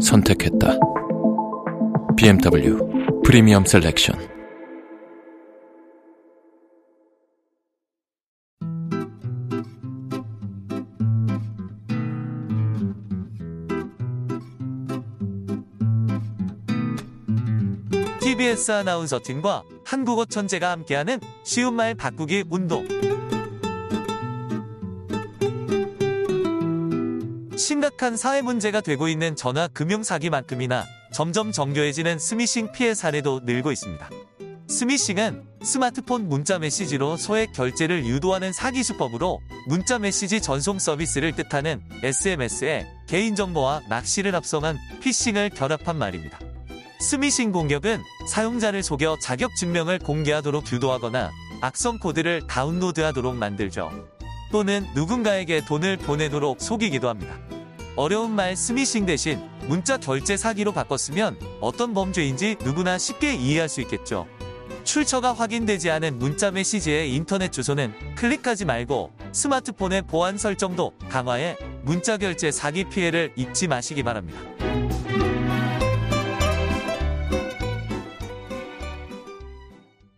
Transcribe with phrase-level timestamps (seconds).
[0.00, 0.78] 선택했다.
[2.16, 2.78] BMW
[3.24, 4.18] 프리미엄 셀렉션.
[18.20, 22.86] TBS 아나운서 팀과 한국어 천재가 함께하는 쉬운 말 바꾸기 운동.
[27.60, 34.08] 심각한 사회 문제가 되고 있는 전화 금융 사기만큼이나 점점 정교해지는 스미싱 피해 사례도 늘고 있습니다.
[34.66, 42.86] 스미싱은 스마트폰 문자 메시지로 소액 결제를 유도하는 사기 수법으로 문자 메시지 전송 서비스를 뜻하는 SMS에
[43.06, 46.38] 개인정보와 낚시를 합성한 피싱을 결합한 말입니다.
[47.00, 51.30] 스미싱 공격은 사용자를 속여 자격 증명을 공개하도록 유도하거나
[51.60, 54.19] 악성 코드를 다운로드하도록 만들죠.
[54.50, 57.38] 또는 누군가에게 돈을 보내도록 속이기도 합니다.
[57.96, 64.26] 어려운 말 스미싱 대신 문자 결제 사기로 바꿨으면 어떤 범죄인지 누구나 쉽게 이해할 수 있겠죠.
[64.84, 72.50] 출처가 확인되지 않은 문자 메시지의 인터넷 주소는 클릭하지 말고 스마트폰의 보안 설정도 강화해 문자 결제
[72.50, 74.40] 사기 피해를 잊지 마시기 바랍니다.